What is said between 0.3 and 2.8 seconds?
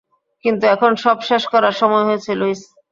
কিন্তু এখন সব শেষ করার সময় হয়েছে, লুইস।